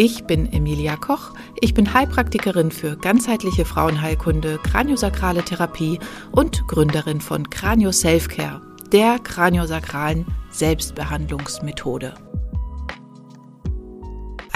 Ich 0.00 0.26
bin 0.26 0.52
Emilia 0.52 0.96
Koch. 0.96 1.32
Ich 1.60 1.74
bin 1.74 1.92
Heilpraktikerin 1.92 2.70
für 2.70 2.96
ganzheitliche 2.96 3.64
Frauenheilkunde, 3.64 4.60
kraniosakrale 4.62 5.42
Therapie 5.42 5.98
und 6.30 6.68
Gründerin 6.68 7.20
von 7.20 7.50
Kranio 7.50 7.90
Selfcare, 7.90 8.62
der 8.92 9.18
kraniosakralen 9.18 10.24
Selbstbehandlungsmethode. 10.52 12.14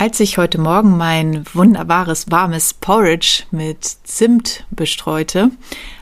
Als 0.02 0.18
ich 0.18 0.36
heute 0.36 0.60
Morgen 0.60 0.96
mein 0.96 1.44
wunderbares 1.54 2.28
warmes 2.28 2.74
Porridge 2.74 3.44
mit 3.52 3.84
Zimt 3.84 4.66
bestreute, 4.72 5.52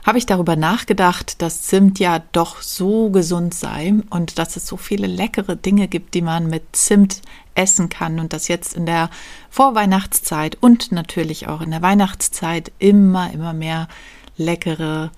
habe 0.03 0.17
ich 0.17 0.25
darüber 0.25 0.55
nachgedacht, 0.55 1.39
dass 1.39 1.61
Zimt 1.61 1.99
ja 1.99 2.23
doch 2.31 2.63
so 2.63 3.11
gesund 3.11 3.53
sei 3.53 3.93
und 4.09 4.39
dass 4.39 4.55
es 4.55 4.65
so 4.65 4.75
viele 4.75 5.05
leckere 5.05 5.55
Dinge 5.55 5.87
gibt, 5.87 6.15
die 6.15 6.23
man 6.23 6.47
mit 6.47 6.75
Zimt 6.75 7.21
essen 7.53 7.89
kann 7.89 8.19
und 8.19 8.33
dass 8.33 8.47
jetzt 8.47 8.73
in 8.73 8.87
der 8.87 9.11
Vorweihnachtszeit 9.51 10.57
und 10.61 10.91
natürlich 10.91 11.47
auch 11.47 11.61
in 11.61 11.69
der 11.69 11.83
Weihnachtszeit 11.83 12.71
immer, 12.79 13.31
immer 13.31 13.53
mehr 13.53 13.87
leckere 14.35 15.11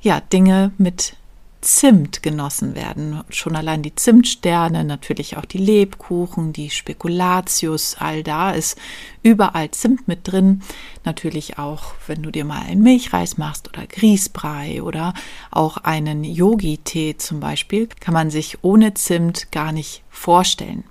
ja, 0.00 0.18
Dinge 0.18 0.72
mit 0.78 1.14
Zimt 1.60 2.22
genossen 2.22 2.74
werden. 2.74 3.22
Schon 3.28 3.54
allein 3.54 3.82
die 3.82 3.94
Zimtsterne, 3.94 4.84
natürlich 4.84 5.36
auch 5.36 5.44
die 5.44 5.58
Lebkuchen, 5.58 6.52
die 6.52 6.70
Spekulatius, 6.70 7.96
all 7.98 8.22
da 8.22 8.50
ist 8.52 8.78
überall 9.22 9.70
Zimt 9.70 10.08
mit 10.08 10.20
drin. 10.30 10.62
Natürlich 11.04 11.58
auch, 11.58 11.94
wenn 12.06 12.22
du 12.22 12.30
dir 12.30 12.44
mal 12.44 12.62
einen 12.62 12.82
Milchreis 12.82 13.36
machst 13.36 13.68
oder 13.68 13.86
Grießbrei 13.86 14.82
oder 14.82 15.12
auch 15.50 15.76
einen 15.76 16.24
Yogi-Tee 16.24 17.18
zum 17.18 17.40
Beispiel, 17.40 17.88
kann 18.00 18.14
man 18.14 18.30
sich 18.30 18.58
ohne 18.62 18.94
Zimt 18.94 19.52
gar 19.52 19.72
nicht 19.72 20.02
vorstellen. 20.08 20.84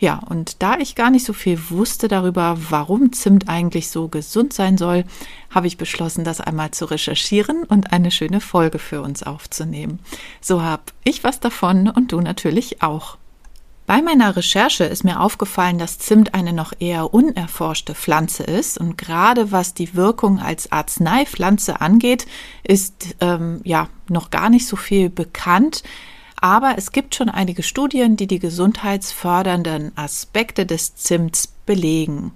Ja, 0.00 0.18
und 0.30 0.62
da 0.62 0.78
ich 0.78 0.94
gar 0.94 1.10
nicht 1.10 1.26
so 1.26 1.34
viel 1.34 1.60
wusste 1.68 2.08
darüber, 2.08 2.56
warum 2.70 3.12
Zimt 3.12 3.50
eigentlich 3.50 3.90
so 3.90 4.08
gesund 4.08 4.54
sein 4.54 4.78
soll, 4.78 5.04
habe 5.50 5.66
ich 5.66 5.76
beschlossen, 5.76 6.24
das 6.24 6.40
einmal 6.40 6.70
zu 6.70 6.86
recherchieren 6.86 7.64
und 7.64 7.92
eine 7.92 8.10
schöne 8.10 8.40
Folge 8.40 8.78
für 8.78 9.02
uns 9.02 9.22
aufzunehmen. 9.22 9.98
So 10.40 10.62
habe 10.62 10.84
ich 11.04 11.22
was 11.22 11.38
davon 11.38 11.86
und 11.86 12.12
du 12.12 12.20
natürlich 12.22 12.82
auch. 12.82 13.18
Bei 13.86 14.00
meiner 14.00 14.36
Recherche 14.36 14.84
ist 14.84 15.04
mir 15.04 15.20
aufgefallen, 15.20 15.76
dass 15.76 15.98
Zimt 15.98 16.32
eine 16.32 16.54
noch 16.54 16.72
eher 16.78 17.12
unerforschte 17.12 17.94
Pflanze 17.94 18.44
ist 18.44 18.78
und 18.78 18.96
gerade 18.96 19.52
was 19.52 19.74
die 19.74 19.94
Wirkung 19.94 20.38
als 20.38 20.72
Arzneipflanze 20.72 21.82
angeht, 21.82 22.26
ist 22.62 23.16
ähm, 23.20 23.60
ja 23.64 23.88
noch 24.08 24.30
gar 24.30 24.48
nicht 24.48 24.66
so 24.66 24.76
viel 24.76 25.10
bekannt. 25.10 25.82
Aber 26.40 26.74
es 26.78 26.92
gibt 26.92 27.14
schon 27.14 27.28
einige 27.28 27.62
Studien, 27.62 28.16
die 28.16 28.26
die 28.26 28.38
gesundheitsfördernden 28.38 29.92
Aspekte 29.96 30.64
des 30.64 30.96
Zimts 30.96 31.48
belegen. 31.66 32.32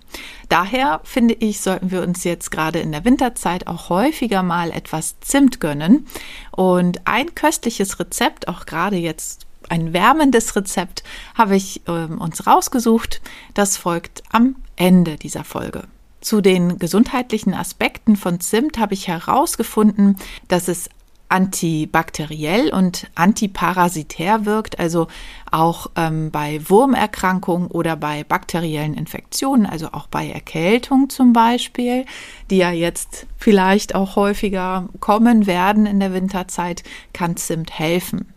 Daher 0.49 1.01
finde 1.05 1.35
ich, 1.35 1.61
sollten 1.61 1.91
wir 1.91 2.03
uns 2.03 2.23
jetzt 2.25 2.51
gerade 2.51 2.79
in 2.79 2.93
der 2.93 3.05
Winterzeit 3.05 3.67
auch 3.67 3.89
häufiger 3.89 4.43
mal 4.43 4.71
etwas 4.71 5.19
Zimt 5.21 5.61
gönnen. 5.61 6.07
Und 6.53 7.07
ein 7.07 7.35
köstliches 7.35 7.99
Rezept, 7.99 8.49
auch 8.49 8.67
gerade 8.67 8.97
jetzt 8.97 9.47
ein 9.69 9.93
wärmendes 9.93 10.55
Rezept, 10.55 11.03
habe 11.35 11.57
ich 11.57 11.87
äh, 11.89 11.91
uns 11.91 12.47
rausgesucht. 12.47 13.23
Das 13.55 13.77
folgt 13.77 14.23
am 14.31 14.57
Ende 14.77 15.17
dieser 15.17 15.45
Folge. 15.45 15.85
Zu 16.21 16.41
den 16.41 16.79
gesundheitlichen 16.79 17.55
Aspekten 17.55 18.17
von 18.17 18.41
Zimt 18.41 18.79
habe 18.79 18.95
ich 18.95 19.09
herausgefunden, 19.09 20.17
dass 20.49 20.69
es 20.69 20.89
antibakteriell 21.35 22.73
und 22.73 23.09
antiparasitär 23.17 24.47
wirkt, 24.47 24.79
also 24.79 25.09
auch 25.51 25.89
ähm, 25.97 26.31
bei 26.31 26.61
Wurmerkrankungen 26.69 27.67
oder 27.73 27.97
bei 27.97 28.23
bakteriellen 28.23 28.95
Infektionen, 28.95 29.67
also 29.67 29.89
auch 29.89 30.07
bei 30.07 30.31
Erkältung 30.31 31.11
zum 31.11 31.33
Beispiel, 31.33 32.05
die 32.51 32.59
ja 32.59 32.71
jetzt 32.71 33.27
vielleicht 33.37 33.97
auch 33.97 34.15
häufiger 34.15 34.89
kommen 35.01 35.49
werden 35.49 35.87
in 35.87 35.99
der 35.99 36.15
Winterzeit, 36.15 36.85
kann 37.13 37.37
Zimt 37.37 37.77
helfen. 37.77 38.33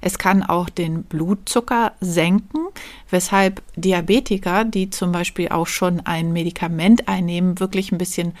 Es 0.00 0.16
kann 0.16 0.42
auch 0.42 0.70
den 0.70 1.02
Blutzucker 1.02 1.92
senken, 2.00 2.68
weshalb 3.10 3.62
Diabetiker, 3.76 4.64
die 4.64 4.88
zum 4.88 5.12
Beispiel 5.12 5.50
auch 5.50 5.66
schon 5.66 6.00
ein 6.06 6.32
Medikament 6.32 7.06
einnehmen, 7.06 7.60
wirklich 7.60 7.92
ein 7.92 7.98
bisschen 7.98 8.32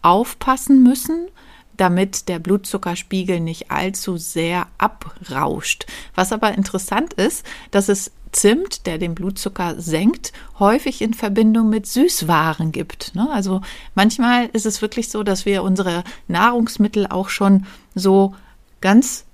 aufpassen 0.00 0.82
müssen 0.82 1.28
damit 1.76 2.28
der 2.28 2.38
Blutzuckerspiegel 2.38 3.40
nicht 3.40 3.70
allzu 3.70 4.16
sehr 4.16 4.66
abrauscht. 4.78 5.86
Was 6.14 6.32
aber 6.32 6.52
interessant 6.52 7.14
ist, 7.14 7.44
dass 7.70 7.88
es 7.88 8.12
Zimt, 8.32 8.86
der 8.86 8.96
den 8.96 9.14
Blutzucker 9.14 9.78
senkt, 9.78 10.32
häufig 10.58 11.02
in 11.02 11.12
Verbindung 11.12 11.68
mit 11.68 11.86
Süßwaren 11.86 12.72
gibt. 12.72 13.14
Ne? 13.14 13.28
Also 13.30 13.60
manchmal 13.94 14.46
ist 14.54 14.64
es 14.64 14.80
wirklich 14.80 15.10
so, 15.10 15.22
dass 15.22 15.44
wir 15.44 15.62
unsere 15.62 16.02
Nahrungsmittel 16.28 17.06
auch 17.06 17.28
schon 17.28 17.66
so 17.94 18.34
ganz 18.80 19.26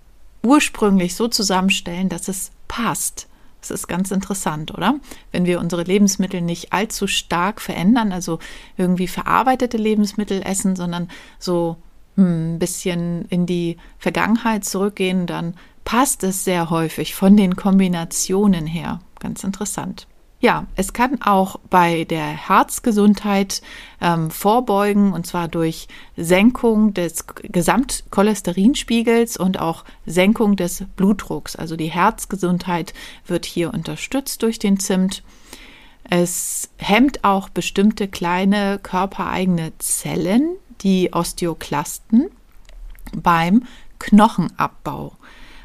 ursprünglich 0.42 1.14
so 1.14 1.28
zusammenstellen, 1.28 2.08
dass 2.08 2.26
es 2.26 2.50
passt. 2.66 3.28
Das 3.60 3.70
ist 3.70 3.86
ganz 3.86 4.10
interessant, 4.10 4.72
oder? 4.72 4.96
Wenn 5.30 5.44
wir 5.44 5.60
unsere 5.60 5.82
Lebensmittel 5.82 6.40
nicht 6.40 6.72
allzu 6.72 7.06
stark 7.06 7.60
verändern, 7.60 8.12
also 8.12 8.38
irgendwie 8.76 9.08
verarbeitete 9.08 9.76
Lebensmittel 9.76 10.42
essen, 10.42 10.76
sondern 10.76 11.08
so 11.38 11.76
ein 12.18 12.58
bisschen 12.58 13.24
in 13.30 13.46
die 13.46 13.76
Vergangenheit 13.98 14.64
zurückgehen, 14.64 15.26
dann 15.26 15.54
passt 15.84 16.22
es 16.24 16.44
sehr 16.44 16.68
häufig 16.70 17.14
von 17.14 17.36
den 17.36 17.56
Kombinationen 17.56 18.66
her. 18.66 19.00
Ganz 19.20 19.44
interessant. 19.44 20.06
Ja, 20.40 20.66
es 20.76 20.92
kann 20.92 21.20
auch 21.22 21.58
bei 21.68 22.04
der 22.04 22.26
Herzgesundheit 22.26 23.60
ähm, 24.00 24.30
vorbeugen, 24.30 25.12
und 25.12 25.26
zwar 25.26 25.48
durch 25.48 25.88
Senkung 26.16 26.94
des 26.94 27.26
Gesamtcholesterinspiegels 27.42 29.36
und 29.36 29.58
auch 29.58 29.84
Senkung 30.06 30.54
des 30.54 30.84
Blutdrucks. 30.94 31.56
Also 31.56 31.74
die 31.74 31.90
Herzgesundheit 31.90 32.94
wird 33.26 33.46
hier 33.46 33.74
unterstützt 33.74 34.42
durch 34.44 34.60
den 34.60 34.78
Zimt. 34.78 35.24
Es 36.08 36.70
hemmt 36.76 37.24
auch 37.24 37.48
bestimmte 37.48 38.06
kleine 38.06 38.78
körpereigene 38.80 39.72
Zellen, 39.78 40.56
die 40.80 41.12
Osteoklasten 41.12 42.30
beim 43.16 43.64
Knochenabbau. 43.98 45.12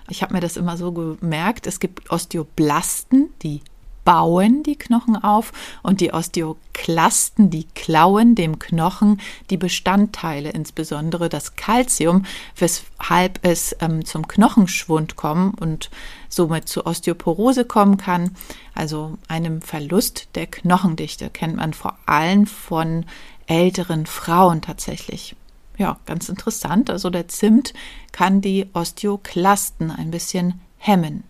Ich 0.10 0.22
habe 0.22 0.34
mir 0.34 0.42
das 0.42 0.58
immer 0.58 0.78
so 0.78 0.92
gemerkt, 0.92 1.68
es 1.68 1.80
gibt 1.80 2.12
Osteoblasten, 2.12 3.30
die 3.42 3.62
bauen 4.04 4.64
die 4.64 4.76
Knochen 4.76 5.16
auf 5.16 5.54
und 5.82 6.02
die 6.02 6.14
Osteoklasten, 6.14 7.50
die 7.50 7.66
klauen 7.74 8.36
dem 8.36 8.60
Knochen 8.60 9.22
die 9.50 9.58
Bestandteile, 9.58 10.50
insbesondere 10.50 11.30
das 11.30 11.56
Kalzium, 11.56 12.26
weshalb 12.58 13.40
es 13.44 13.76
ähm, 13.80 14.06
zum 14.06 14.28
Knochenschwund 14.28 15.16
kommt 15.16 15.62
und 15.62 15.90
somit 16.30 16.68
zu 16.68 16.86
Osteoporose 16.86 17.66
kommen 17.66 17.98
kann, 17.98 18.36
also 18.76 19.18
einem 19.28 19.62
Verlust 19.62 20.28
der 20.36 20.48
Knochendichte, 20.48 21.30
kennt 21.30 21.56
man 21.56 21.74
vor 21.74 21.98
allem 22.06 22.48
von 22.48 23.06
älteren 23.48 24.06
Frauen 24.06 24.62
tatsächlich. 24.62 25.36
Ja, 25.78 25.98
ganz 26.06 26.30
interessant. 26.30 26.90
Also 26.90 27.10
der 27.10 27.28
Zimt 27.28 27.74
kann 28.12 28.42
die 28.42 28.68
Osteoklasten 28.74 29.92
ein 29.92 30.12
bisschen 30.12 30.62
hemmen. 30.78 31.24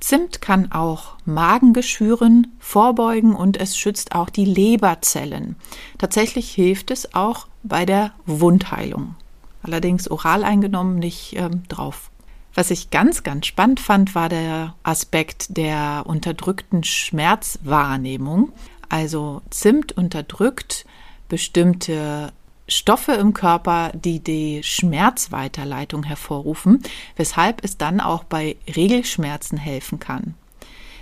Zimt 0.00 0.40
kann 0.40 0.70
auch 0.70 1.14
Magengeschwüren 1.24 2.52
vorbeugen 2.60 3.34
und 3.34 3.56
es 3.56 3.76
schützt 3.76 4.14
auch 4.14 4.30
die 4.30 4.44
Leberzellen. 4.44 5.56
Tatsächlich 5.98 6.52
hilft 6.52 6.90
es 6.90 7.14
auch 7.14 7.48
bei 7.62 7.84
der 7.84 8.12
Wundheilung. 8.24 9.16
Allerdings 9.62 10.08
oral 10.08 10.44
eingenommen 10.44 10.98
nicht 10.98 11.34
ähm, 11.36 11.64
drauf. 11.68 12.10
Was 12.54 12.70
ich 12.70 12.90
ganz, 12.90 13.22
ganz 13.22 13.46
spannend 13.46 13.80
fand, 13.80 14.14
war 14.14 14.28
der 14.28 14.74
Aspekt 14.82 15.56
der 15.56 16.04
unterdrückten 16.06 16.84
Schmerzwahrnehmung. 16.84 18.52
Also 18.88 19.42
Zimt 19.50 19.92
unterdrückt 19.92 20.86
bestimmte 21.28 22.32
Stoffe 22.68 23.12
im 23.12 23.32
Körper, 23.32 23.92
die 23.94 24.20
die 24.20 24.62
Schmerzweiterleitung 24.62 26.02
hervorrufen, 26.02 26.82
weshalb 27.16 27.64
es 27.64 27.78
dann 27.78 28.00
auch 28.00 28.24
bei 28.24 28.56
Regelschmerzen 28.74 29.56
helfen 29.56 29.98
kann. 29.98 30.34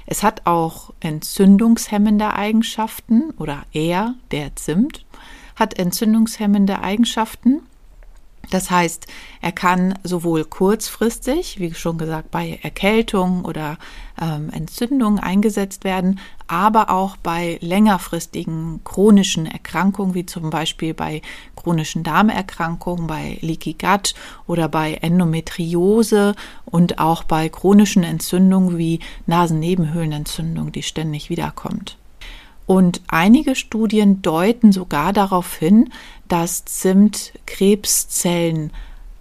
Es 0.07 0.23
hat 0.23 0.43
auch 0.47 0.93
entzündungshemmende 1.01 2.33
Eigenschaften 2.33 3.31
oder 3.39 3.65
eher 3.73 4.15
der 4.31 4.55
Zimt 4.55 5.05
hat 5.57 5.79
entzündungshemmende 5.79 6.81
Eigenschaften 6.81 7.63
Das 8.51 8.71
heißt, 8.71 9.07
er 9.41 9.53
kann 9.53 9.99
sowohl 10.03 10.45
kurzfristig, 10.45 11.59
wie 11.59 11.75
schon 11.75 11.99
gesagt, 11.99 12.31
bei 12.31 12.59
Erkältung 12.63 13.45
oder 13.45 13.79
ähm, 14.21 14.51
Entzündung 14.51 15.19
eingesetzt 15.19 15.85
werden, 15.85 16.21
aber 16.47 16.91
auch 16.91 17.17
bei 17.17 17.59
längerfristigen 17.61 18.81
chronischen 18.85 19.47
Erkrankungen, 19.47 20.15
wie 20.15 20.27
zum 20.27 20.51
Beispiel 20.51 20.95
bei 20.95 21.23
chronischen 21.57 22.03
Darmerkrankungen, 22.03 23.07
bei 23.07 23.39
Leaky 23.41 23.75
Gut 23.75 24.15
oder 24.47 24.69
bei 24.69 24.95
Endometriose 24.95 26.35
und 26.65 26.99
auch 26.99 27.25
bei 27.25 27.49
chronischen 27.49 28.05
Entzündungen 28.05 28.79
wie 28.79 29.01
Nasennebenhöhlenentzündung, 29.27 30.73
die 30.73 30.83
ständig 30.83 31.31
wiederkommt. 31.31 31.97
Und 32.67 33.01
einige 33.09 33.55
Studien 33.55 34.23
deuten 34.23 34.73
sogar 34.73 35.13
darauf 35.13 35.57
hin, 35.57 35.91
dass 36.29 36.65
Zimt 36.65 37.33
Krebszellen 37.47 38.73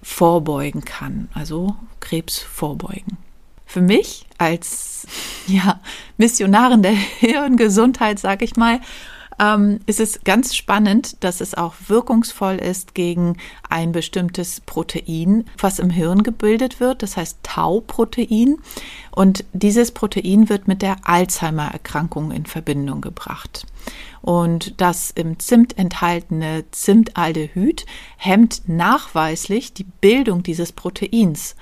vorbeugen 0.02 0.84
kann, 0.84 1.30
also 1.34 1.76
Krebs 2.00 2.40
vorbeugen. 2.40 3.18
Für 3.66 3.82
mich 3.82 4.26
als 4.38 5.08
ja, 5.48 5.80
Missionarin 6.18 6.82
der 6.82 6.92
Hirngesundheit, 7.20 8.20
sage 8.20 8.46
ich 8.46 8.56
mal, 8.56 8.80
ähm, 9.40 9.80
ist 9.86 10.00
es 10.00 10.24
ganz 10.24 10.56
spannend, 10.56 11.24
dass 11.24 11.42
es 11.42 11.56
auch 11.56 11.76
wirkungsvoll 11.88 12.56
ist 12.56 12.96
gegen 12.96 13.38
ein 13.70 13.92
bestimmtes 13.92 14.62
Protein, 14.62 15.46
was 15.58 15.80
im 15.80 15.90
Hirn 15.90 16.24
gebildet 16.24 16.80
wird, 16.80 17.04
das 17.04 17.18
heißt 17.18 17.40
Tau-Protein. 17.44 18.58
Und 19.12 19.46
dieses 19.54 19.92
Protein 19.92 20.50
wird 20.50 20.68
mit 20.68 20.82
der 20.82 20.98
Alzheimer-Erkrankung 21.08 22.32
in 22.32 22.46
Verbindung 22.46 23.02
gebracht. 23.02 23.66
Und 24.22 24.82
das 24.82 25.12
im 25.12 25.40
Zimt 25.40 25.78
enthaltene 25.78 26.66
Zimtaldehyd 26.72 27.86
hemmt 28.18 28.64
nachweislich 28.68 29.74
die 29.74 29.84
Bildung 29.84 30.44
dieses 30.44 30.72
Proteins. 30.72 31.56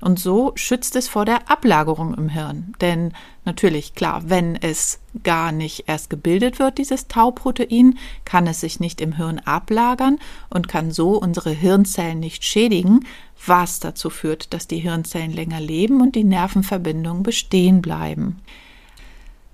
Und 0.00 0.18
so 0.18 0.52
schützt 0.54 0.96
es 0.96 1.08
vor 1.08 1.24
der 1.24 1.50
Ablagerung 1.50 2.14
im 2.14 2.30
Hirn. 2.30 2.74
Denn 2.80 3.12
natürlich, 3.44 3.94
klar, 3.94 4.22
wenn 4.26 4.56
es 4.56 5.00
gar 5.22 5.52
nicht 5.52 5.84
erst 5.88 6.08
gebildet 6.08 6.58
wird, 6.58 6.78
dieses 6.78 7.06
Tauprotein, 7.08 7.98
kann 8.24 8.46
es 8.46 8.60
sich 8.60 8.80
nicht 8.80 9.00
im 9.00 9.12
Hirn 9.12 9.40
ablagern 9.40 10.18
und 10.48 10.68
kann 10.68 10.90
so 10.90 11.20
unsere 11.20 11.50
Hirnzellen 11.50 12.20
nicht 12.20 12.44
schädigen, 12.44 13.06
was 13.46 13.80
dazu 13.80 14.08
führt, 14.08 14.54
dass 14.54 14.66
die 14.66 14.78
Hirnzellen 14.78 15.32
länger 15.32 15.60
leben 15.60 16.00
und 16.00 16.14
die 16.14 16.24
Nervenverbindungen 16.24 17.22
bestehen 17.22 17.82
bleiben. 17.82 18.40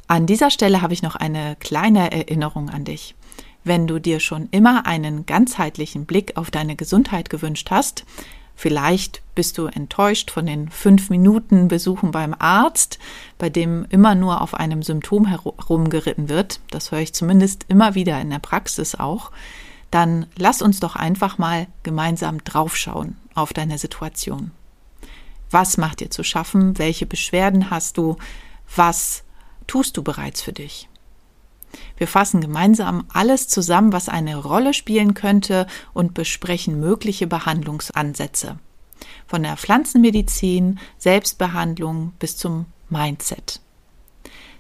An 0.08 0.26
dieser 0.26 0.50
Stelle 0.50 0.82
habe 0.82 0.92
ich 0.92 1.02
noch 1.02 1.16
eine 1.16 1.56
kleine 1.58 2.12
Erinnerung 2.12 2.70
an 2.70 2.84
dich. 2.84 3.16
Wenn 3.64 3.88
du 3.88 3.98
dir 3.98 4.20
schon 4.20 4.46
immer 4.52 4.86
einen 4.86 5.26
ganzheitlichen 5.26 6.06
Blick 6.06 6.36
auf 6.36 6.52
deine 6.52 6.76
Gesundheit 6.76 7.30
gewünscht 7.30 7.72
hast, 7.72 8.04
Vielleicht 8.56 9.22
bist 9.34 9.58
du 9.58 9.66
enttäuscht 9.66 10.30
von 10.30 10.46
den 10.46 10.70
fünf 10.70 11.10
Minuten 11.10 11.68
Besuchen 11.68 12.10
beim 12.10 12.34
Arzt, 12.38 12.98
bei 13.36 13.50
dem 13.50 13.84
immer 13.90 14.14
nur 14.14 14.40
auf 14.40 14.54
einem 14.54 14.82
Symptom 14.82 15.26
herumgeritten 15.26 16.30
wird. 16.30 16.60
Das 16.70 16.90
höre 16.90 17.00
ich 17.00 17.12
zumindest 17.12 17.66
immer 17.68 17.94
wieder 17.94 18.18
in 18.20 18.30
der 18.30 18.38
Praxis 18.38 18.94
auch. 18.94 19.30
Dann 19.90 20.26
lass 20.36 20.62
uns 20.62 20.80
doch 20.80 20.96
einfach 20.96 21.36
mal 21.36 21.66
gemeinsam 21.82 22.42
draufschauen 22.42 23.18
auf 23.34 23.52
deine 23.52 23.76
Situation. 23.76 24.52
Was 25.50 25.76
macht 25.76 26.00
dir 26.00 26.10
zu 26.10 26.24
schaffen? 26.24 26.78
Welche 26.78 27.06
Beschwerden 27.06 27.70
hast 27.70 27.98
du? 27.98 28.16
Was 28.74 29.22
tust 29.66 29.98
du 29.98 30.02
bereits 30.02 30.40
für 30.40 30.52
dich? 30.54 30.88
Wir 31.96 32.08
fassen 32.08 32.40
gemeinsam 32.40 33.04
alles 33.12 33.48
zusammen, 33.48 33.92
was 33.92 34.08
eine 34.08 34.36
Rolle 34.36 34.74
spielen 34.74 35.14
könnte 35.14 35.66
und 35.92 36.14
besprechen 36.14 36.80
mögliche 36.80 37.26
Behandlungsansätze. 37.26 38.58
Von 39.26 39.42
der 39.42 39.56
Pflanzenmedizin, 39.56 40.78
Selbstbehandlung 40.98 42.12
bis 42.18 42.36
zum 42.36 42.66
Mindset. 42.88 43.60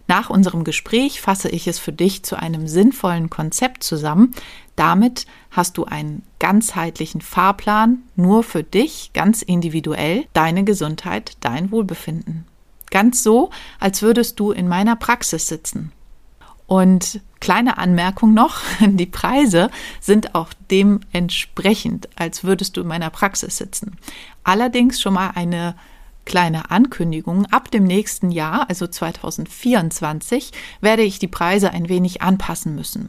Nach 0.08 0.30
unserem 0.30 0.62
Gespräch 0.62 1.20
fasse 1.20 1.48
ich 1.48 1.66
es 1.66 1.78
für 1.78 1.92
dich 1.92 2.22
zu 2.22 2.36
einem 2.36 2.68
sinnvollen 2.68 3.28
Konzept 3.28 3.82
zusammen. 3.82 4.34
Damit 4.76 5.26
hast 5.50 5.78
du 5.78 5.84
einen 5.84 6.22
ganzheitlichen 6.38 7.20
Fahrplan 7.20 8.02
nur 8.14 8.44
für 8.44 8.62
dich, 8.62 9.10
ganz 9.14 9.42
individuell, 9.42 10.26
deine 10.32 10.62
Gesundheit, 10.62 11.36
dein 11.40 11.72
Wohlbefinden. 11.72 12.46
Ganz 12.90 13.24
so, 13.24 13.50
als 13.80 14.02
würdest 14.02 14.38
du 14.38 14.52
in 14.52 14.68
meiner 14.68 14.94
Praxis 14.94 15.48
sitzen. 15.48 15.90
Und 16.66 17.20
kleine 17.40 17.78
Anmerkung 17.78 18.34
noch, 18.34 18.60
die 18.80 19.06
Preise 19.06 19.70
sind 20.00 20.34
auch 20.34 20.48
dementsprechend, 20.70 22.08
als 22.16 22.44
würdest 22.44 22.76
du 22.76 22.80
in 22.82 22.88
meiner 22.88 23.10
Praxis 23.10 23.56
sitzen. 23.56 23.96
Allerdings 24.44 25.00
schon 25.00 25.14
mal 25.14 25.30
eine 25.34 25.76
kleine 26.24 26.70
Ankündigung. 26.72 27.46
Ab 27.46 27.70
dem 27.70 27.84
nächsten 27.84 28.32
Jahr, 28.32 28.68
also 28.68 28.86
2024, 28.86 30.50
werde 30.80 31.02
ich 31.02 31.18
die 31.18 31.28
Preise 31.28 31.70
ein 31.70 31.88
wenig 31.88 32.20
anpassen 32.20 32.74
müssen. 32.74 33.08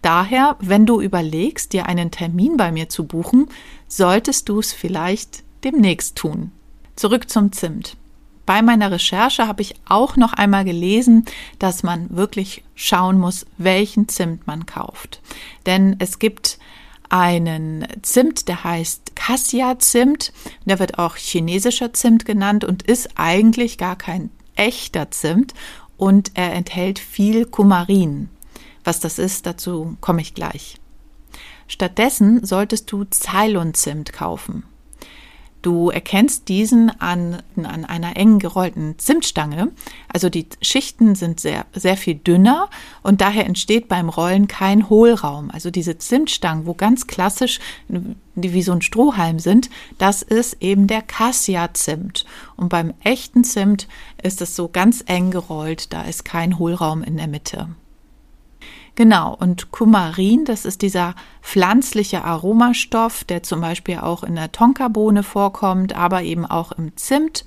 Daher, 0.00 0.56
wenn 0.60 0.86
du 0.86 1.00
überlegst, 1.00 1.72
dir 1.72 1.86
einen 1.86 2.10
Termin 2.10 2.56
bei 2.56 2.72
mir 2.72 2.88
zu 2.88 3.04
buchen, 3.04 3.48
solltest 3.88 4.48
du 4.48 4.60
es 4.60 4.72
vielleicht 4.72 5.42
demnächst 5.64 6.16
tun. 6.16 6.52
Zurück 6.94 7.28
zum 7.28 7.52
Zimt 7.52 7.96
bei 8.52 8.60
meiner 8.60 8.90
Recherche 8.90 9.48
habe 9.48 9.62
ich 9.62 9.76
auch 9.88 10.16
noch 10.16 10.34
einmal 10.34 10.66
gelesen, 10.66 11.24
dass 11.58 11.82
man 11.82 12.14
wirklich 12.14 12.62
schauen 12.74 13.18
muss, 13.18 13.46
welchen 13.56 14.08
Zimt 14.08 14.46
man 14.46 14.66
kauft. 14.66 15.22
Denn 15.64 15.96
es 16.00 16.18
gibt 16.18 16.58
einen 17.08 17.86
Zimt, 18.02 18.48
der 18.48 18.62
heißt 18.62 19.16
Cassia-Zimt. 19.16 20.34
Der 20.66 20.78
wird 20.78 20.98
auch 20.98 21.16
chinesischer 21.16 21.94
Zimt 21.94 22.26
genannt 22.26 22.62
und 22.62 22.82
ist 22.82 23.08
eigentlich 23.14 23.78
gar 23.78 23.96
kein 23.96 24.28
echter 24.54 25.10
Zimt 25.10 25.54
und 25.96 26.32
er 26.34 26.52
enthält 26.52 26.98
viel 26.98 27.46
Kumarin. 27.46 28.28
Was 28.84 29.00
das 29.00 29.18
ist, 29.18 29.46
dazu 29.46 29.96
komme 30.02 30.20
ich 30.20 30.34
gleich. 30.34 30.76
Stattdessen 31.68 32.44
solltest 32.44 32.92
du 32.92 33.06
Ceylon-Zimt 33.10 34.12
kaufen. 34.12 34.64
Du 35.62 35.90
erkennst 35.90 36.48
diesen 36.48 36.90
an, 37.00 37.40
an 37.56 37.84
einer 37.84 38.16
eng 38.16 38.40
gerollten 38.40 38.98
Zimtstange. 38.98 39.70
Also 40.12 40.28
die 40.28 40.46
Schichten 40.60 41.14
sind 41.14 41.38
sehr, 41.38 41.66
sehr 41.72 41.96
viel 41.96 42.16
dünner 42.16 42.68
und 43.02 43.20
daher 43.20 43.46
entsteht 43.46 43.86
beim 43.88 44.08
Rollen 44.08 44.48
kein 44.48 44.90
Hohlraum. 44.90 45.50
Also 45.52 45.70
diese 45.70 45.98
Zimtstangen, 45.98 46.66
wo 46.66 46.74
ganz 46.74 47.06
klassisch 47.06 47.60
die 48.34 48.52
wie 48.54 48.62
so 48.62 48.72
ein 48.72 48.82
Strohhalm 48.82 49.38
sind, 49.38 49.70
das 49.98 50.22
ist 50.22 50.56
eben 50.60 50.86
der 50.86 51.02
Cassia-Zimt. 51.02 52.24
Und 52.56 52.68
beim 52.68 52.94
echten 53.04 53.44
Zimt 53.44 53.88
ist 54.22 54.40
es 54.40 54.56
so 54.56 54.68
ganz 54.68 55.04
eng 55.06 55.30
gerollt, 55.30 55.92
da 55.92 56.02
ist 56.02 56.24
kein 56.24 56.58
Hohlraum 56.58 57.02
in 57.02 57.16
der 57.16 57.28
Mitte. 57.28 57.68
Genau, 58.94 59.34
und 59.34 59.70
Kumarin, 59.70 60.44
das 60.44 60.66
ist 60.66 60.82
dieser 60.82 61.14
pflanzliche 61.40 62.24
Aromastoff, 62.24 63.24
der 63.24 63.42
zum 63.42 63.62
Beispiel 63.62 63.98
auch 63.98 64.22
in 64.22 64.34
der 64.34 64.52
Tonkabohne 64.52 65.22
vorkommt, 65.22 65.96
aber 65.96 66.22
eben 66.22 66.44
auch 66.44 66.72
im 66.72 66.96
Zimt. 66.96 67.44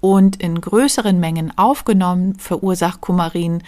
Und 0.00 0.42
in 0.42 0.60
größeren 0.60 1.20
Mengen 1.20 1.56
aufgenommen 1.56 2.34
verursacht 2.36 3.00
Kumarin 3.00 3.62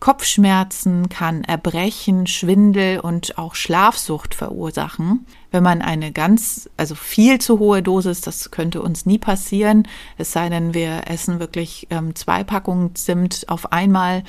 Kopfschmerzen, 0.00 1.08
kann 1.08 1.42
Erbrechen, 1.42 2.28
Schwindel 2.28 3.00
und 3.00 3.36
auch 3.36 3.56
Schlafsucht 3.56 4.34
verursachen. 4.34 5.26
Wenn 5.50 5.64
man 5.64 5.82
eine 5.82 6.12
ganz, 6.12 6.70
also 6.76 6.94
viel 6.94 7.40
zu 7.40 7.58
hohe 7.58 7.82
Dosis, 7.82 8.20
das 8.20 8.52
könnte 8.52 8.80
uns 8.80 9.06
nie 9.06 9.18
passieren, 9.18 9.88
es 10.16 10.32
sei 10.32 10.50
denn, 10.50 10.72
wir 10.72 11.08
essen 11.08 11.40
wirklich 11.40 11.88
ähm, 11.90 12.14
zwei 12.14 12.44
Packungen 12.44 12.94
Zimt 12.94 13.46
auf 13.48 13.72
einmal, 13.72 14.22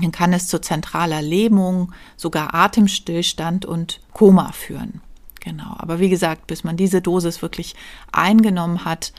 dann 0.00 0.12
kann 0.12 0.32
es 0.32 0.48
zu 0.48 0.60
zentraler 0.60 1.22
Lähmung, 1.22 1.92
sogar 2.16 2.54
Atemstillstand 2.54 3.64
und 3.64 4.00
Koma 4.12 4.52
führen. 4.52 5.00
Genau. 5.40 5.74
Aber 5.78 6.00
wie 6.00 6.08
gesagt, 6.08 6.46
bis 6.46 6.64
man 6.64 6.76
diese 6.76 7.00
Dosis 7.00 7.40
wirklich 7.42 7.76
eingenommen 8.12 8.84
hat, 8.84 9.12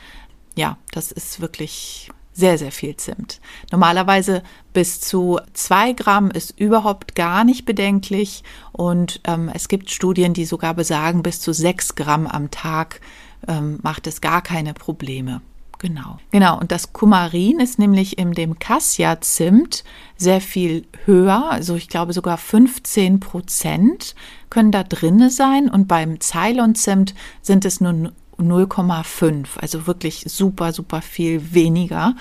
ja, 0.55 0.77
das 0.91 1.11
ist 1.11 1.39
wirklich 1.39 2.11
sehr, 2.33 2.57
sehr 2.57 2.71
viel 2.71 2.95
Zimt. 2.97 3.41
Normalerweise 3.71 4.43
bis 4.71 4.99
zu 4.99 5.39
zwei 5.53 5.93
Gramm 5.93 6.29
ist 6.29 6.59
überhaupt 6.59 7.15
gar 7.15 7.43
nicht 7.43 7.65
bedenklich 7.65 8.43
und 8.73 9.21
ähm, 9.23 9.49
es 9.53 9.69
gibt 9.69 9.89
Studien, 9.89 10.33
die 10.33 10.45
sogar 10.45 10.75
besagen, 10.75 11.23
bis 11.23 11.41
zu 11.41 11.51
sechs 11.51 11.95
Gramm 11.95 12.27
am 12.27 12.51
Tag 12.51 13.01
ähm, 13.47 13.79
macht 13.81 14.05
es 14.05 14.21
gar 14.21 14.43
keine 14.43 14.75
Probleme. 14.75 15.41
Genau. 15.79 16.17
Genau. 16.31 16.59
Und 16.59 16.71
das 16.71 16.93
Kumarin 16.93 17.59
ist 17.59 17.77
nämlich 17.79 18.17
in 18.17 18.31
dem 18.31 18.57
Cassia-Zimt 18.57 19.83
sehr 20.15 20.41
viel 20.41 20.87
höher. 21.05 21.49
Also 21.49 21.75
ich 21.75 21.87
glaube 21.87 22.13
sogar 22.13 22.37
15 22.37 23.19
Prozent 23.19 24.15
können 24.49 24.71
da 24.71 24.83
drinne 24.83 25.29
sein. 25.29 25.69
Und 25.69 25.87
beim 25.87 26.19
Ceylon-Zimt 26.19 27.13
sind 27.41 27.65
es 27.65 27.79
nur 27.79 28.11
0,5. 28.37 29.57
Also 29.59 29.87
wirklich 29.87 30.25
super, 30.27 30.73
super 30.73 31.01
viel 31.01 31.53
weniger. 31.53 32.15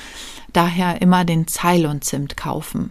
Daher 0.52 1.00
immer 1.00 1.24
den 1.24 1.46
Ceylon-Zimt 1.46 2.36
kaufen. 2.36 2.90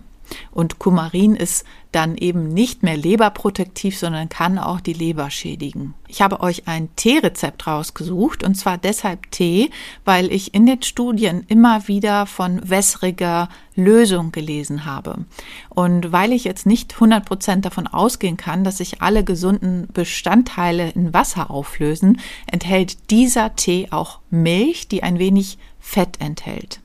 Und 0.51 0.79
Kumarin 0.79 1.35
ist 1.35 1.65
dann 1.95 2.17
eben 2.17 2.49
nicht 2.49 2.83
mehr 2.83 2.97
leberprotektiv, 2.97 3.97
sondern 3.97 4.27
kann 4.27 4.59
auch 4.59 4.81
die 4.81 4.93
Leber 4.93 5.29
schädigen. 5.29 5.93
Ich 6.09 6.21
habe 6.21 6.41
euch 6.41 6.67
ein 6.67 6.93
Teerezept 6.97 7.67
rausgesucht 7.67 8.43
und 8.43 8.55
zwar 8.55 8.77
deshalb 8.77 9.31
Tee, 9.31 9.69
weil 10.03 10.31
ich 10.31 10.53
in 10.53 10.65
den 10.65 10.81
Studien 10.81 11.45
immer 11.47 11.87
wieder 11.87 12.25
von 12.25 12.69
wässriger 12.69 13.47
Lösung 13.75 14.33
gelesen 14.33 14.85
habe. 14.85 15.25
Und 15.69 16.11
weil 16.11 16.33
ich 16.33 16.43
jetzt 16.43 16.65
nicht 16.65 16.95
100% 16.95 17.61
davon 17.61 17.87
ausgehen 17.87 18.35
kann, 18.35 18.65
dass 18.65 18.79
sich 18.79 19.01
alle 19.01 19.23
gesunden 19.23 19.87
Bestandteile 19.93 20.89
in 20.89 21.13
Wasser 21.13 21.49
auflösen, 21.49 22.19
enthält 22.51 23.09
dieser 23.09 23.55
Tee 23.55 23.87
auch 23.91 24.19
Milch, 24.29 24.89
die 24.89 25.01
ein 25.01 25.17
wenig 25.17 25.57
Fett 25.79 26.19
enthält. 26.19 26.81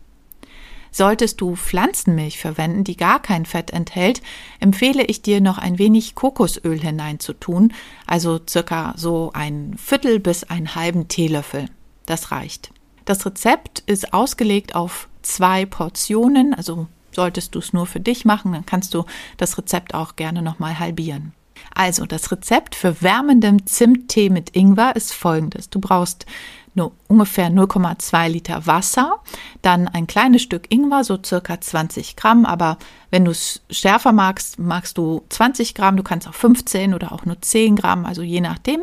Solltest 0.90 1.40
du 1.40 1.56
Pflanzenmilch 1.56 2.38
verwenden, 2.38 2.84
die 2.84 2.96
gar 2.96 3.20
kein 3.20 3.46
Fett 3.46 3.70
enthält, 3.70 4.22
empfehle 4.58 5.04
ich 5.04 5.22
dir 5.22 5.40
noch 5.40 5.58
ein 5.58 5.78
wenig 5.78 6.14
Kokosöl 6.14 6.80
hineinzutun, 6.80 7.72
also 8.06 8.40
circa 8.48 8.94
so 8.96 9.30
ein 9.32 9.76
Viertel 9.76 10.18
bis 10.18 10.44
einen 10.44 10.74
halben 10.74 11.08
Teelöffel. 11.08 11.66
Das 12.06 12.32
reicht. 12.32 12.72
Das 13.04 13.24
Rezept 13.24 13.80
ist 13.86 14.12
ausgelegt 14.12 14.74
auf 14.74 15.08
zwei 15.22 15.66
Portionen, 15.66 16.54
also 16.54 16.88
solltest 17.12 17.54
du 17.54 17.58
es 17.58 17.72
nur 17.72 17.86
für 17.86 18.00
dich 18.00 18.24
machen, 18.24 18.52
dann 18.52 18.66
kannst 18.66 18.94
du 18.94 19.04
das 19.36 19.58
Rezept 19.58 19.94
auch 19.94 20.16
gerne 20.16 20.42
nochmal 20.42 20.78
halbieren. 20.78 21.32
Also, 21.74 22.06
das 22.06 22.30
Rezept 22.30 22.74
für 22.74 23.02
wärmendem 23.02 23.66
Zimttee 23.66 24.30
mit 24.30 24.56
Ingwer 24.56 24.96
ist 24.96 25.12
folgendes. 25.12 25.70
Du 25.70 25.80
brauchst 25.80 26.26
nur 26.74 26.92
ungefähr 27.08 27.48
0,2 27.48 28.28
Liter 28.28 28.66
Wasser, 28.66 29.20
dann 29.62 29.88
ein 29.88 30.06
kleines 30.06 30.42
Stück 30.42 30.72
Ingwer, 30.72 31.04
so 31.04 31.18
circa 31.24 31.60
20 31.60 32.16
Gramm, 32.16 32.46
aber 32.46 32.78
wenn 33.10 33.24
du 33.24 33.32
es 33.32 33.60
schärfer 33.70 34.12
magst, 34.12 34.58
magst 34.58 34.96
du 34.96 35.22
20 35.30 35.74
Gramm, 35.74 35.96
du 35.96 36.02
kannst 36.02 36.28
auch 36.28 36.34
15 36.34 36.94
oder 36.94 37.12
auch 37.12 37.24
nur 37.24 37.40
10 37.40 37.76
Gramm, 37.76 38.06
also 38.06 38.22
je 38.22 38.40
nachdem. 38.40 38.82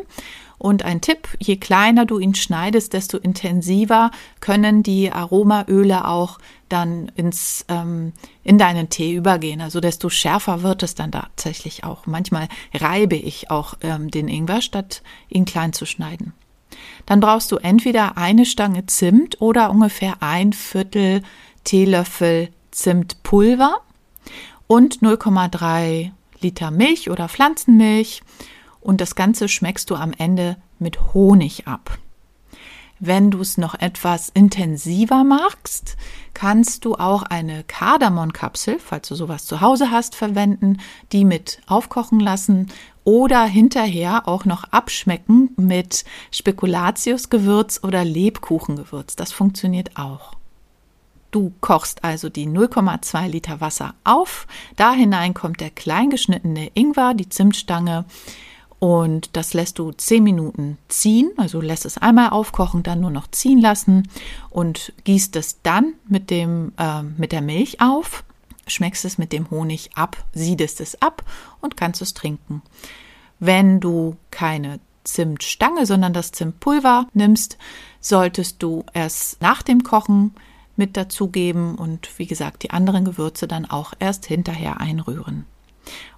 Und 0.58 0.84
ein 0.84 1.00
Tipp, 1.00 1.28
je 1.38 1.56
kleiner 1.56 2.04
du 2.04 2.18
ihn 2.18 2.34
schneidest, 2.34 2.92
desto 2.92 3.16
intensiver 3.16 4.10
können 4.40 4.82
die 4.82 5.10
Aromaöle 5.10 6.06
auch 6.06 6.38
dann 6.68 7.10
ins, 7.14 7.64
ähm, 7.68 8.12
in 8.44 8.58
deinen 8.58 8.88
Tee 8.88 9.14
übergehen. 9.14 9.60
Also 9.60 9.80
desto 9.80 10.08
schärfer 10.08 10.62
wird 10.62 10.82
es 10.82 10.94
dann 10.94 11.12
tatsächlich 11.12 11.84
auch. 11.84 12.06
Manchmal 12.06 12.48
reibe 12.74 13.16
ich 13.16 13.50
auch 13.50 13.74
ähm, 13.80 14.10
den 14.10 14.28
Ingwer, 14.28 14.60
statt 14.60 15.02
ihn 15.28 15.44
klein 15.44 15.72
zu 15.72 15.86
schneiden. 15.86 16.32
Dann 17.06 17.20
brauchst 17.20 17.50
du 17.52 17.56
entweder 17.56 18.16
eine 18.16 18.44
Stange 18.44 18.86
Zimt 18.86 19.40
oder 19.40 19.70
ungefähr 19.70 20.16
ein 20.20 20.52
Viertel 20.52 21.22
Teelöffel 21.64 22.50
Zimtpulver 22.70 23.80
und 24.66 24.98
0,3 25.00 26.12
Liter 26.40 26.70
Milch 26.70 27.10
oder 27.10 27.28
Pflanzenmilch. 27.28 28.22
Und 28.80 29.00
das 29.00 29.14
Ganze 29.14 29.48
schmeckst 29.48 29.90
du 29.90 29.96
am 29.96 30.12
Ende 30.16 30.56
mit 30.78 31.12
Honig 31.14 31.66
ab. 31.66 31.98
Wenn 33.00 33.30
du 33.30 33.40
es 33.40 33.58
noch 33.58 33.74
etwas 33.76 34.28
intensiver 34.28 35.22
magst, 35.22 35.96
kannst 36.34 36.84
du 36.84 36.96
auch 36.96 37.22
eine 37.22 37.62
Kardamomkapsel, 37.62 38.78
falls 38.80 39.08
du 39.08 39.14
sowas 39.14 39.46
zu 39.46 39.60
Hause 39.60 39.92
hast, 39.92 40.16
verwenden, 40.16 40.78
die 41.12 41.24
mit 41.24 41.60
aufkochen 41.66 42.18
lassen 42.18 42.72
oder 43.04 43.44
hinterher 43.44 44.26
auch 44.26 44.44
noch 44.44 44.64
abschmecken 44.64 45.50
mit 45.56 46.04
Spekulatiusgewürz 46.32 47.80
oder 47.84 48.04
Lebkuchengewürz. 48.04 49.14
Das 49.14 49.32
funktioniert 49.32 49.96
auch. 49.96 50.32
Du 51.30 51.52
kochst 51.60 52.04
also 52.04 52.30
die 52.30 52.46
0,2 52.46 53.28
Liter 53.28 53.60
Wasser 53.60 53.94
auf. 54.02 54.46
Da 54.76 54.92
hinein 54.92 55.34
kommt 55.34 55.60
der 55.60 55.70
kleingeschnittene 55.70 56.70
Ingwer, 56.74 57.14
die 57.14 57.28
Zimtstange, 57.28 58.06
und 58.78 59.36
das 59.36 59.54
lässt 59.54 59.78
du 59.78 59.92
zehn 59.92 60.22
Minuten 60.22 60.78
ziehen, 60.88 61.30
also 61.36 61.60
lässt 61.60 61.84
es 61.84 61.98
einmal 61.98 62.30
aufkochen, 62.30 62.82
dann 62.82 63.00
nur 63.00 63.10
noch 63.10 63.28
ziehen 63.30 63.60
lassen 63.60 64.08
und 64.50 64.92
gießt 65.04 65.34
es 65.36 65.60
dann 65.62 65.94
mit, 66.06 66.30
dem, 66.30 66.72
äh, 66.78 67.02
mit 67.02 67.32
der 67.32 67.42
Milch 67.42 67.80
auf, 67.80 68.24
schmeckst 68.66 69.04
es 69.04 69.18
mit 69.18 69.32
dem 69.32 69.50
Honig 69.50 69.90
ab, 69.94 70.16
siedest 70.32 70.80
es 70.80 71.00
ab 71.02 71.24
und 71.60 71.76
kannst 71.76 72.02
es 72.02 72.14
trinken. 72.14 72.62
Wenn 73.40 73.80
du 73.80 74.16
keine 74.30 74.78
Zimtstange, 75.02 75.86
sondern 75.86 76.12
das 76.12 76.32
Zimtpulver 76.32 77.06
nimmst, 77.14 77.56
solltest 78.00 78.62
du 78.62 78.84
es 78.92 79.38
nach 79.40 79.62
dem 79.62 79.82
Kochen 79.82 80.34
mit 80.76 80.96
dazugeben 80.96 81.74
und 81.74 82.16
wie 82.18 82.26
gesagt 82.26 82.62
die 82.62 82.70
anderen 82.70 83.04
Gewürze 83.04 83.48
dann 83.48 83.64
auch 83.64 83.92
erst 83.98 84.26
hinterher 84.26 84.80
einrühren. 84.80 85.46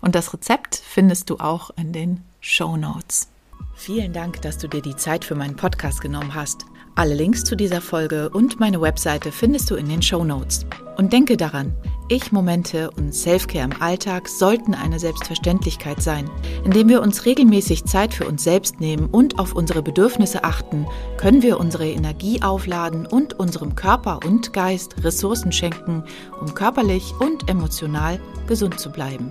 Und 0.01 0.15
das 0.15 0.35
Rezept 0.35 0.77
findest 0.77 1.31
du 1.31 1.39
auch 1.39 1.71
in 1.77 1.93
den 1.93 2.25
Show 2.43 2.79
Notes. 2.79 3.29
Vielen 3.75 4.15
Dank, 4.15 4.41
dass 4.41 4.57
du 4.57 4.67
dir 4.67 4.81
die 4.81 4.97
Zeit 4.97 5.27
für 5.27 5.35
meinen 5.35 5.57
Podcast 5.57 6.01
genommen 6.01 6.35
hast. 6.35 6.65
Alle 6.95 7.15
Links 7.15 7.45
zu 7.45 7.55
dieser 7.55 7.83
Folge 7.83 8.31
und 8.31 8.59
meine 8.59 8.81
Webseite 8.81 9.31
findest 9.31 9.71
du 9.71 9.75
in 9.75 9.91
den 9.91 10.01
Show 10.01 10.25
Notes. 10.25 10.65
Und 10.97 11.13
denke 11.13 11.37
daran, 11.37 11.75
Ich-Momente 12.09 12.91
und 12.93 13.15
Selfcare 13.15 13.67
im 13.67 13.83
Alltag 13.83 14.27
sollten 14.27 14.75
eine 14.75 14.99
Selbstverständlichkeit 14.99 16.03
sein. 16.03 16.31
Indem 16.65 16.89
wir 16.89 17.03
uns 17.03 17.27
regelmäßig 17.27 17.85
Zeit 17.85 18.15
für 18.15 18.27
uns 18.27 18.43
selbst 18.43 18.81
nehmen 18.81 19.07
und 19.11 19.39
auf 19.39 19.55
unsere 19.55 19.83
Bedürfnisse 19.83 20.43
achten, 20.43 20.87
können 21.19 21.43
wir 21.43 21.61
unsere 21.61 21.89
Energie 21.89 22.41
aufladen 22.41 23.05
und 23.07 23.39
unserem 23.39 23.75
Körper 23.75 24.21
und 24.25 24.55
Geist 24.55 25.05
Ressourcen 25.05 25.53
schenken, 25.53 26.05
um 26.41 26.55
körperlich 26.55 27.13
und 27.21 27.51
emotional 27.51 28.19
gesund 28.47 28.81
zu 28.81 28.91
bleiben. 28.91 29.31